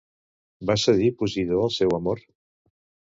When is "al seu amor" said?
1.65-2.25